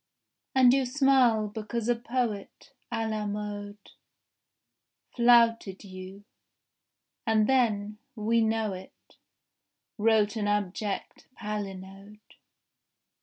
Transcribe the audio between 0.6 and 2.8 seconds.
you smile because a poet